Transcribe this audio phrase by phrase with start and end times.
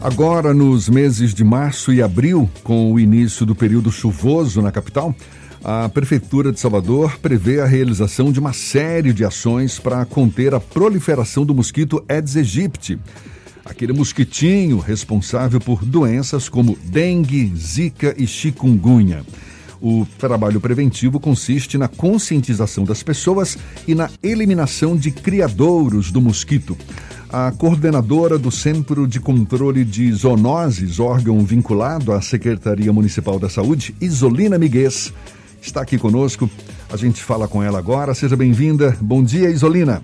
[0.00, 5.14] Agora, nos meses de março e abril, com o início do período chuvoso na capital,
[5.64, 10.60] a Prefeitura de Salvador prevê a realização de uma série de ações para conter a
[10.60, 12.98] proliferação do mosquito Aedes aegypti,
[13.64, 19.24] aquele mosquitinho responsável por doenças como dengue, zika e chikungunya.
[19.80, 23.58] O trabalho preventivo consiste na conscientização das pessoas
[23.88, 26.76] e na eliminação de criadouros do mosquito.
[27.32, 33.94] A coordenadora do Centro de Controle de Zoonoses, órgão vinculado à Secretaria Municipal da Saúde,
[34.00, 35.12] Isolina Miguez,
[35.60, 36.48] está aqui conosco.
[36.90, 38.14] A gente fala com ela agora.
[38.14, 38.96] Seja bem-vinda.
[39.00, 40.02] Bom dia, Isolina.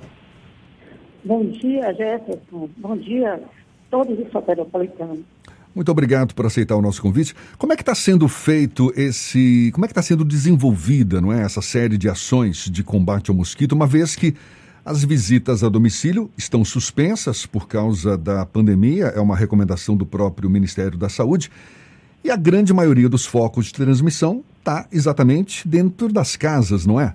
[1.24, 2.68] Bom dia, Jefferson.
[2.76, 3.40] Bom dia
[3.88, 5.20] todos os soteropolitanos.
[5.74, 7.34] Muito obrigado por aceitar o nosso convite.
[7.56, 9.70] Como é que está sendo feito esse.
[9.72, 11.42] Como é que está sendo desenvolvida, não é?
[11.42, 14.34] Essa série de ações de combate ao mosquito, uma vez que
[14.84, 20.50] as visitas a domicílio estão suspensas por causa da pandemia, é uma recomendação do próprio
[20.50, 21.50] Ministério da Saúde,
[22.24, 27.14] e a grande maioria dos focos de transmissão está exatamente dentro das casas, não é?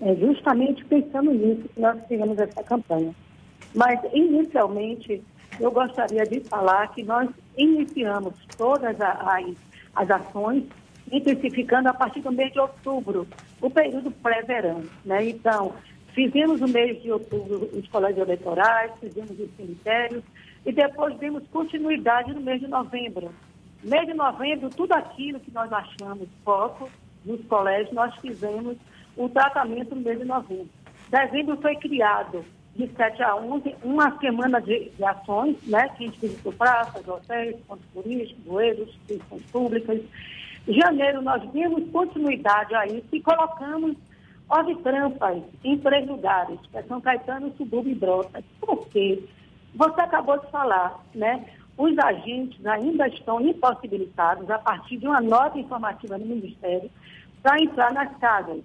[0.00, 3.14] É justamente pensando nisso que nós fizemos essa campanha.
[3.74, 5.22] Mas, inicialmente,
[5.58, 9.56] eu gostaria de falar que nós iniciamos todas as,
[9.94, 10.64] as ações,
[11.10, 13.26] intensificando a partir do mês de outubro,
[13.60, 14.82] o período pré-verão.
[15.04, 15.30] Né?
[15.30, 15.72] Então,
[16.16, 20.24] fizemos no mês de outubro os colégios eleitorais, fizemos os cemitérios,
[20.64, 23.30] e depois demos continuidade no mês de novembro.
[23.84, 26.88] No mês de novembro, tudo aquilo que nós achamos foco
[27.22, 28.78] nos colégios, nós fizemos
[29.14, 30.70] o tratamento no mês de novembro.
[31.10, 32.42] Dezembro foi criado
[32.74, 37.06] de 7 a 11, uma semana de, de ações, né, que a gente visitou praças,
[37.06, 40.00] hotéis, pontos turísticos, bueiros, instituições públicas.
[40.66, 43.96] Janeiro, nós demos continuidade a isso e colocamos
[44.82, 48.44] trampas em três lugares, que é São Caetano, Subúrbio e Brotas.
[48.60, 49.22] Por quê?
[49.74, 51.44] Você acabou de falar, né?
[51.76, 56.90] Os agentes ainda estão impossibilitados, a partir de uma nota informativa no Ministério,
[57.42, 58.62] para entrar nas casas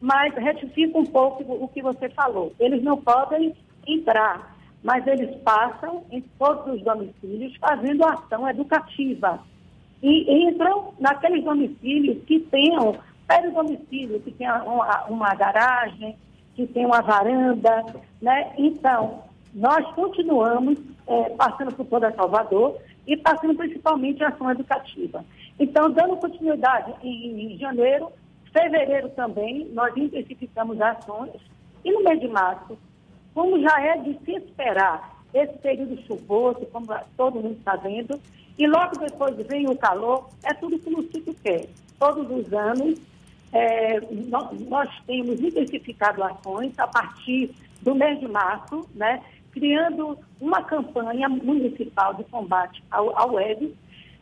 [0.00, 2.54] mas retifica um pouco o que você falou.
[2.58, 3.54] Eles não podem
[3.86, 9.40] entrar, mas eles passam em todos os domicílios fazendo ação educativa.
[10.02, 12.94] E entram naqueles domicílios que tenham,
[13.26, 16.16] pede domicílio, que tenha uma, uma garagem,
[16.54, 17.84] que tenha uma varanda,
[18.20, 18.52] né?
[18.56, 19.22] Então,
[19.54, 25.24] nós continuamos é, passando por toda Salvador e passando principalmente a ação educativa.
[25.58, 28.10] Então, dando continuidade em, em janeiro,
[28.52, 31.32] Fevereiro também, nós intensificamos ações.
[31.84, 32.78] E no mês de março,
[33.34, 36.86] como já é de se esperar esse período chuvoso, como
[37.16, 38.18] todo mundo está vendo,
[38.58, 41.68] e logo depois vem o calor, é tudo que o mosquito quer.
[41.98, 42.98] Todos os anos,
[43.52, 50.62] é, nós, nós, temos intensificado ações a partir do mês de março, né, criando uma
[50.62, 53.74] campanha municipal de combate ao, ao web,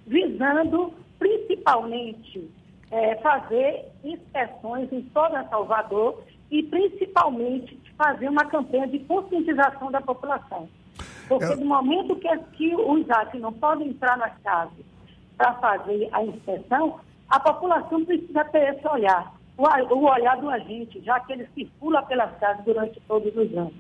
[0.07, 2.51] visando principalmente
[2.91, 10.69] é, fazer inspeções em toda Salvador e principalmente fazer uma campanha de conscientização da população.
[11.29, 14.85] Porque no momento que, que os atos não podem entrar nas casas
[15.37, 19.63] para fazer a inspeção, a população precisa ter esse olhar, o,
[20.07, 23.75] olhar do agente, já que ele circula pelas casas durante todos os anos.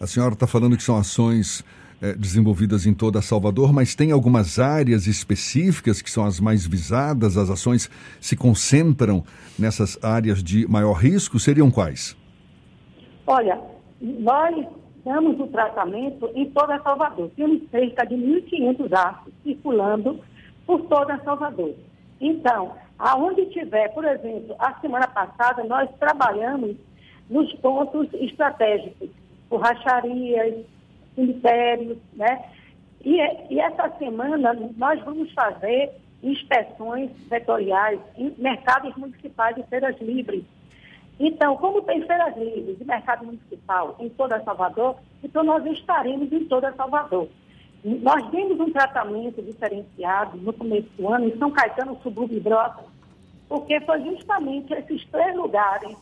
[0.00, 1.64] A senhora está falando que são ações
[2.02, 7.36] é, desenvolvidas em toda Salvador, mas tem algumas áreas específicas que são as mais visadas,
[7.36, 9.24] as ações se concentram
[9.58, 12.16] nessas áreas de maior risco, seriam quais?
[13.26, 13.58] Olha,
[14.00, 14.66] nós
[15.04, 17.30] damos o tratamento em toda Salvador.
[17.36, 20.20] Temos cerca de 1.500 arcos circulando
[20.66, 21.74] por toda Salvador.
[22.20, 26.76] Então, aonde tiver, por exemplo, a semana passada nós trabalhamos
[27.28, 29.10] nos pontos estratégicos,
[29.48, 30.64] borracharias,
[31.14, 32.44] cemitérios, né?
[33.04, 33.16] E,
[33.52, 35.92] e essa semana nós vamos fazer
[36.22, 40.44] inspeções setoriais em mercados municipais e feiras livres.
[41.20, 46.44] Então, como tem feiras livres e mercado municipal em toda Salvador, então nós estaremos em
[46.46, 47.28] toda Salvador.
[47.84, 52.86] Nós demos um tratamento diferenciado no começo do ano em São Caetano, Subúrbio e Brotas,
[53.48, 55.94] porque foi justamente esses três lugares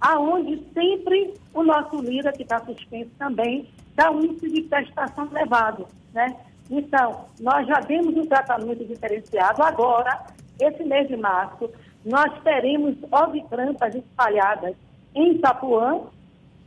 [0.00, 5.86] aonde sempre o nosso líder, que está suspenso também, dá um índice de prestação elevado,
[6.12, 6.36] né?
[6.70, 9.62] Então, nós já demos um tratamento diferenciado.
[9.62, 10.26] Agora,
[10.60, 11.70] esse mês de março,
[12.04, 14.74] nós teremos ovitrampas espalhadas
[15.14, 16.02] em Itapuã,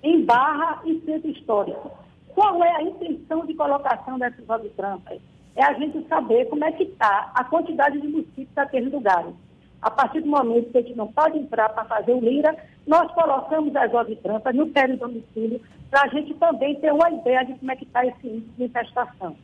[0.02, 1.92] em Barra e Centro Histórico.
[2.40, 5.20] Qual é a intenção de colocação dessas ovitrampas?
[5.58, 9.34] É a gente saber como é que está a quantidade de mosquitos naqueles lugares.
[9.82, 12.56] A partir do momento que a gente não pode entrar para fazer o lira,
[12.88, 15.60] nós colocamos as ovitrampas no domicílio
[15.92, 18.64] para a gente também ter uma ideia de como é que está esse índice de
[18.64, 19.36] infestação.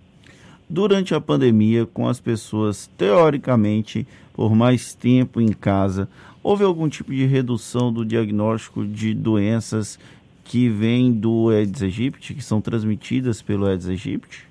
[0.69, 6.07] durante a pandemia, com as pessoas teoricamente por mais tempo em casa,
[6.41, 9.99] houve algum tipo de redução do diagnóstico de doenças
[10.45, 14.47] que vêm do Aedes aegypti, que são transmitidas pelo Aedes aegypti?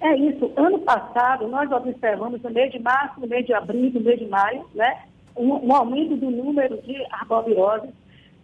[0.00, 0.52] É isso.
[0.56, 4.26] Ano passado, nós observamos no mês de março, no mês de abril, no mês de
[4.26, 5.04] maio, né,
[5.34, 7.90] um, um aumento do número de arboviroses,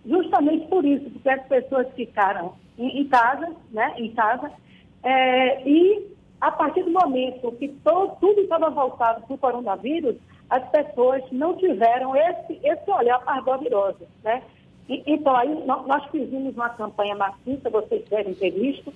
[0.04, 4.50] justamente por isso, porque as pessoas ficaram em, em casa, né, em casa,
[5.02, 6.10] é, e
[6.40, 10.16] a partir do momento que todo, tudo estava voltado para o coronavírus,
[10.48, 14.42] as pessoas não tiveram esse, esse olhar para a arbovirose, né?
[14.88, 18.92] Então, aí nós fizemos uma campanha maciça, vocês devem ter visto,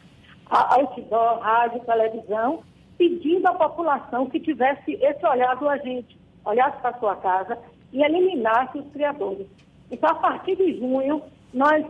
[0.51, 2.63] outdoor, rádio, televisão,
[2.99, 7.59] pedindo à população que tivesse esse olhar do agente, olhasse para sua casa
[7.93, 9.47] e eliminasse os criadores.
[9.91, 11.23] Então, a partir de junho,
[11.53, 11.85] nós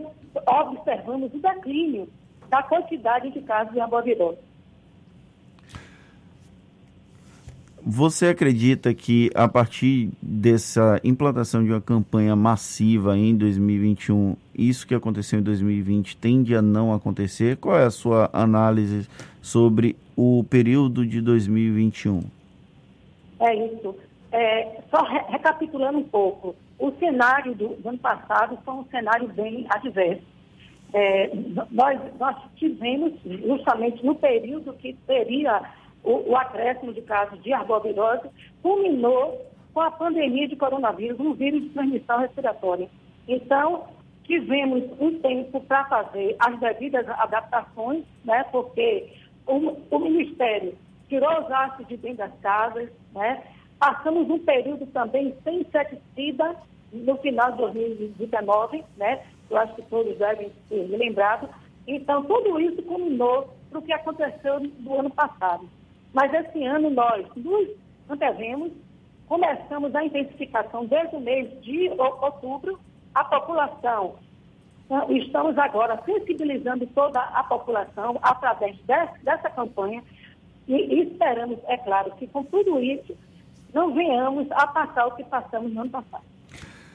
[0.45, 2.07] observamos o declínio
[2.49, 4.46] da quantidade de casos de arbovirose.
[7.89, 14.93] Você acredita que a partir dessa implantação de uma campanha massiva em 2021, isso que
[14.93, 17.55] aconteceu em 2020 tende a não acontecer?
[17.55, 19.07] Qual é a sua análise
[19.41, 22.23] sobre o período de 2021?
[23.39, 23.95] É isso.
[24.33, 29.29] É, só re recapitulando um pouco, o cenário do, do, ano passado foi um cenário
[29.29, 30.23] bem adverso.
[30.93, 31.31] É,
[31.71, 35.61] nós, nós tivemos, justamente no período que teria
[36.07, 38.29] o, o acréscimo de casos de arbovirose,
[38.63, 42.89] culminou com a pandemia de coronavírus, um vírus de transmissão respiratória.
[43.27, 43.87] Então,
[44.23, 49.13] tivemos um tempo para fazer as devidas adaptações, né, porque
[49.45, 50.75] o, o Ministério
[51.09, 53.43] tirou os aços de dentro das casas, né,
[53.77, 56.55] passamos um período também sem inseticida
[56.93, 61.49] no final de 2019, né, eu acho que todos devem ser lembrados.
[61.85, 65.67] Então, tudo isso culminou para o que aconteceu no ano passado.
[66.13, 67.69] Mas esse ano nós nos
[68.09, 68.71] antevemos,
[69.27, 72.79] começamos a intensificação desde o mês de outubro,
[73.13, 74.15] a população.
[74.85, 80.01] Então, estamos agora sensibilizando toda a população através dessa, campanha
[80.67, 83.15] e esperamos, é claro, que com tudo isso
[83.73, 86.23] não venhamos a passar o que passamos no ano passado.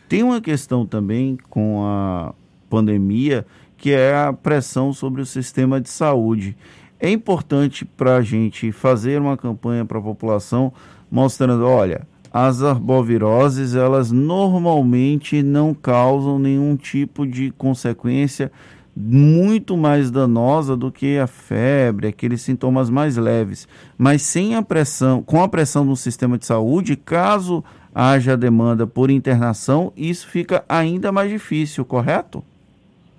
[0.09, 2.35] Tem uma questão também com a
[2.69, 6.56] pandemia, que é a pressão sobre o sistema de saúde.
[7.04, 10.72] É importante para a gente fazer uma campanha para a população
[11.10, 18.52] mostrando, olha, as arboviroses, elas normalmente não causam nenhum tipo de consequência
[18.94, 23.66] muito mais danosa do que a febre, aqueles sintomas mais leves.
[23.99, 29.10] Mas sem a pressão, com a pressão no sistema de saúde, caso haja demanda por
[29.10, 32.44] internação, isso fica ainda mais difícil, correto?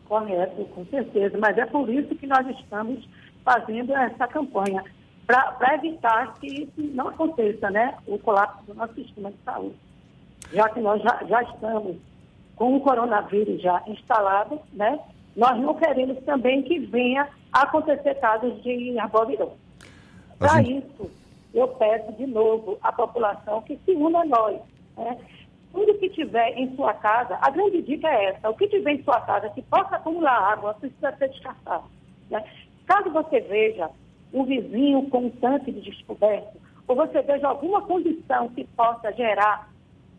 [0.06, 1.38] Correto, com certeza.
[1.38, 3.03] Mas é por isso que nós estamos
[3.44, 4.84] fazendo essa campanha
[5.25, 7.95] para evitar que isso não aconteça, né?
[8.07, 9.75] O colapso do nosso sistema de saúde.
[10.51, 11.98] Já que nós já, já estamos
[12.56, 15.00] com o coronavírus já instalado, né?
[15.36, 19.57] Nós não queremos também que venha a acontecer casos de arbovirose.
[20.38, 20.86] Para gente...
[20.86, 21.12] isso,
[21.54, 24.60] eu peço de novo à população que se una a nós.
[24.98, 25.18] Né?
[25.72, 29.04] Tudo que tiver em sua casa, a grande dica é essa, o que tiver em
[29.04, 31.86] sua casa que possa acumular água precisa ser descartado.
[32.30, 32.44] Né?
[32.85, 33.89] Caso você veja
[34.33, 36.57] um vizinho com um tanque de descoberto,
[36.88, 39.71] ou você veja alguma condição que possa gerar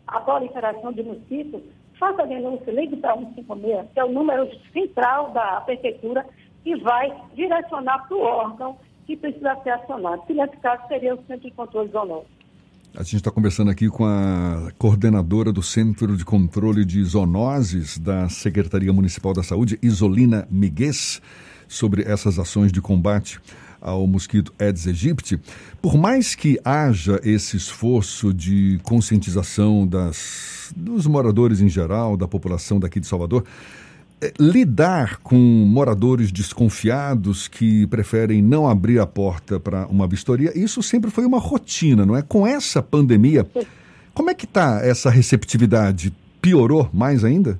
[0.07, 1.61] a proliferação de mosquitos,
[1.99, 6.25] faça a denúncia, ligue para 156, que é o número central da prefeitura,
[6.65, 11.23] e vai direcionar para o órgão que precisa ser acionado, que nesse caso seria o
[11.25, 12.35] Centro de Controle Zoonótico.
[12.97, 18.29] A gente está conversando aqui com a coordenadora do Centro de Controle de Zoonoses da
[18.29, 21.21] Secretaria Municipal da Saúde, Isolina Miguez
[21.75, 23.39] sobre essas ações de combate
[23.81, 25.39] ao mosquito Aedes aegypti.
[25.81, 32.79] Por mais que haja esse esforço de conscientização das, dos moradores em geral, da população
[32.79, 33.43] daqui de Salvador,
[34.21, 40.81] é, lidar com moradores desconfiados que preferem não abrir a porta para uma vistoria, isso
[40.81, 42.21] sempre foi uma rotina, não é?
[42.21, 43.45] Com essa pandemia,
[44.13, 46.11] como é que está essa receptividade?
[46.41, 47.59] Piorou mais ainda?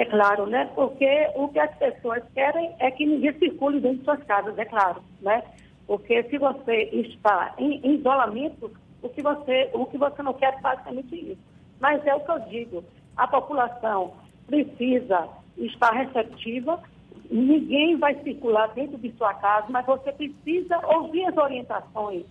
[0.00, 0.64] É claro, né?
[0.74, 4.64] Porque o que as pessoas querem é que ninguém circule dentro de suas casas, é
[4.64, 5.42] claro, né?
[5.86, 10.54] Porque se você está em, em isolamento, o que, você, o que você não quer
[10.54, 11.42] é basicamente isso.
[11.78, 14.14] Mas é o que eu digo, a população
[14.46, 15.28] precisa
[15.58, 16.82] estar receptiva,
[17.30, 22.24] ninguém vai circular dentro de sua casa, mas você precisa ouvir as orientações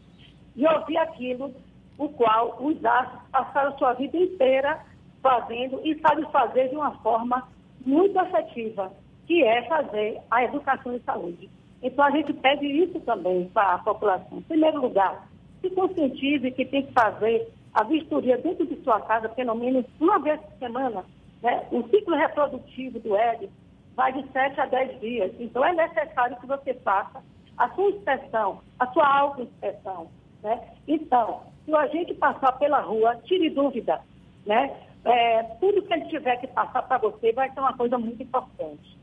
[0.55, 1.53] e ouvir aquilo
[1.99, 4.79] o qual os astros passaram a sua vida inteira
[5.21, 7.47] fazendo e sabe fazer de uma forma
[7.85, 8.91] muito efetiva,
[9.25, 11.49] que é fazer a educação de saúde.
[11.81, 14.39] Então a gente pede isso também para a população.
[14.39, 15.27] Em primeiro lugar,
[15.61, 20.19] se conscientize que tem que fazer a vistoria dentro de sua casa pelo menos uma
[20.19, 21.05] vez por semana.
[21.41, 21.65] Né?
[21.71, 23.49] O ciclo reprodutivo do Ed
[23.95, 25.31] vai de 7 a 10 dias.
[25.39, 27.21] Então é necessário que você faça
[27.57, 30.09] a sua inspeção, a sua autoinspeção.
[30.41, 30.59] Né?
[30.87, 34.01] Então, se a gente passar pela rua, tire dúvida.
[34.45, 34.73] Né?
[35.05, 38.97] É, tudo que ele tiver que passar para você vai ser uma coisa muito importante.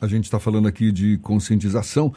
[0.00, 2.12] A gente está falando aqui de conscientização.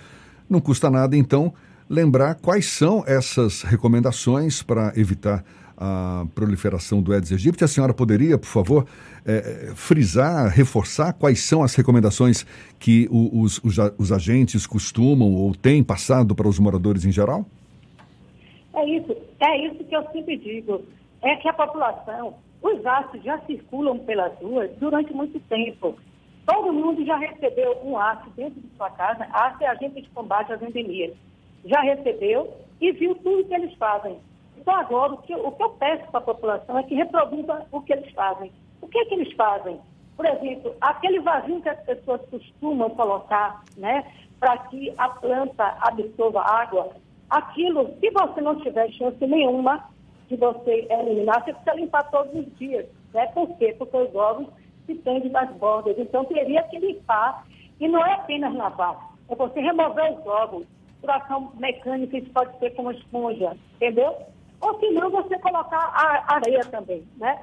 [0.50, 1.53] Não custa nada, então,
[1.89, 5.43] lembrar quais são essas recomendações para evitar
[5.77, 7.63] a proliferação do Aedes aegypti.
[7.63, 8.88] A senhora poderia, por favor,
[9.25, 12.46] é, frisar, reforçar quais são as recomendações
[12.79, 17.46] que os, os, os, agentes costumam ou têm passado para os moradores em geral?
[18.74, 20.81] É isso, é isso que eu sempre digo.
[21.22, 25.98] É que a população, os aços já circulam pelas ruas durante muito tempo.
[26.46, 30.54] Todo mundo já recebeu um aço dentro de sua casa, aço é agente de combate
[30.54, 31.14] às endemias.
[31.66, 34.18] Já recebeu e viu tudo que eles fazem.
[34.58, 37.82] Então, agora, o que, o que eu peço para a população é que reproduza o
[37.82, 38.52] que eles fazem.
[38.82, 39.80] O que é que eles fazem?
[40.16, 44.04] Por exemplo, aquele vasinho que as pessoas costumam colocar, né,
[44.40, 46.90] para que a planta absorva água,
[47.30, 49.90] aquilo, se você não tiver chance nenhuma
[50.27, 52.86] de você eliminar, você precisa limpar todos os dias.
[53.13, 53.25] Né?
[53.27, 53.75] Por quê?
[53.77, 54.48] Porque os ovos
[54.86, 55.98] se tendem nas bordas.
[55.98, 57.46] Então, teria que limpar.
[57.79, 60.65] E não é apenas lavar, é você remover os ovos.
[61.00, 64.15] Por ação mecânica, isso pode ser com esponja, entendeu?
[64.60, 67.39] Ou se não, você colocar a areia também, né?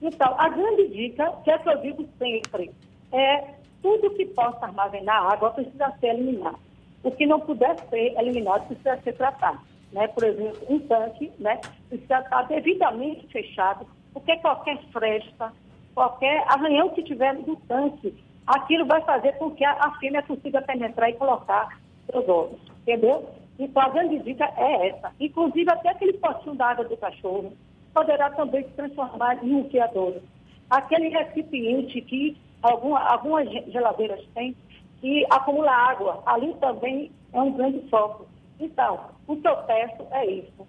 [0.00, 2.70] Então, a grande dica, que é que eu digo sempre,
[3.10, 6.58] é tudo que possa armazenar água precisa ser eliminado.
[7.02, 9.60] O que não puder ser eliminado precisa ser tratado.
[9.94, 10.08] Né?
[10.08, 15.52] Por exemplo, um tanque né, precisa estar devidamente fechado, porque qualquer fresta,
[15.94, 18.12] qualquer arranhão que tiver no tanque,
[18.44, 21.78] aquilo vai fazer com que a, fêmea consiga penetrar e colocar
[22.10, 22.58] seus ovos.
[22.82, 23.30] Entendeu?
[23.56, 25.12] Então, a grande dica é essa.
[25.20, 27.52] Inclusive, até aquele potinho d'água do cachorro
[27.94, 30.20] poderá também se transformar em um criador.
[30.68, 34.56] Aquele recipiente que alguma, algumas geladeiras têm,
[35.00, 38.26] que acumula água, ali também é um grande foco.
[38.58, 40.66] Então, o que eu peço é isso.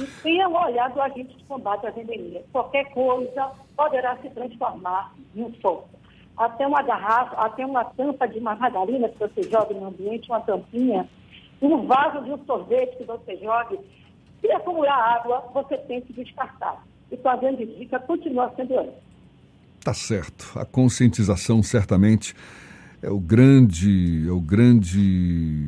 [0.00, 2.44] E tenha um olhar do agente de combate à endemia.
[2.52, 5.88] Qualquer coisa poderá se transformar em um foco.
[6.36, 11.08] Até uma garrafa, até uma tampa de margarina que você joga no ambiente, uma tampinha,
[11.60, 13.80] um vaso de um sorvete que você jogue,
[14.40, 16.84] se acumular água, você tem que descartar.
[17.10, 19.08] Então a grande dica continua sendo essa.
[19.82, 20.52] Tá certo.
[20.56, 22.34] A conscientização certamente
[23.02, 25.66] é o grande, é o grande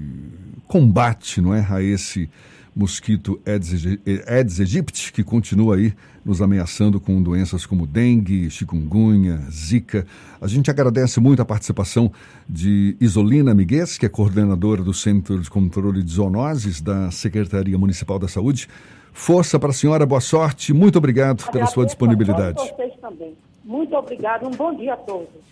[0.67, 2.29] combate, não é, a esse
[2.75, 5.93] mosquito Aedes aegypti, que continua aí
[6.25, 10.07] nos ameaçando com doenças como dengue, chikungunya, zika.
[10.41, 12.13] A gente agradece muito a participação
[12.49, 18.19] de Isolina Miguez, que é coordenadora do Centro de Controle de Zoonoses da Secretaria Municipal
[18.19, 18.69] da Saúde.
[19.13, 22.61] Força para a senhora, boa sorte, muito obrigado Agradeço pela sua disponibilidade.
[22.61, 23.35] A vocês também.
[23.65, 25.50] Muito obrigado, um bom dia a todos.